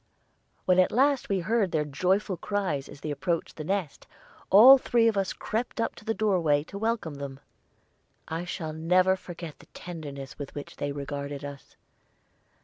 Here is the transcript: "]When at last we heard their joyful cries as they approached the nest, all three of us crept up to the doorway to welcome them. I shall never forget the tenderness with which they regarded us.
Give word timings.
"]When 0.65 0.79
at 0.79 0.91
last 0.91 1.29
we 1.29 1.41
heard 1.41 1.71
their 1.71 1.85
joyful 1.85 2.35
cries 2.35 2.89
as 2.89 3.01
they 3.01 3.11
approached 3.11 3.55
the 3.57 3.63
nest, 3.63 4.07
all 4.49 4.79
three 4.79 5.07
of 5.07 5.15
us 5.15 5.31
crept 5.31 5.79
up 5.79 5.93
to 5.93 6.03
the 6.05 6.15
doorway 6.15 6.63
to 6.63 6.77
welcome 6.79 7.13
them. 7.13 7.39
I 8.27 8.43
shall 8.43 8.73
never 8.73 9.15
forget 9.15 9.59
the 9.59 9.67
tenderness 9.75 10.39
with 10.39 10.55
which 10.55 10.77
they 10.77 10.91
regarded 10.91 11.45
us. 11.45 11.75